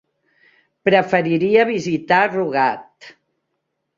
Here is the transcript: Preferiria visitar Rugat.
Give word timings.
Preferiria 0.89 1.67
visitar 1.71 2.21
Rugat. 2.37 3.13